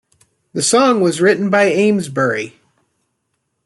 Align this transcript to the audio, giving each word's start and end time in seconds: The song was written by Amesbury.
The 0.53 0.63
song 0.63 1.01
was 1.01 1.21
written 1.21 1.51
by 1.51 1.65
Amesbury. 1.71 2.59